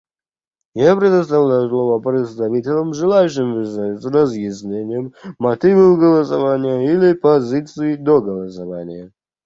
[0.73, 9.11] Я предоставляю слово представителям, желающим выступить с разъяснением мотивов голосования или позиции до голосования.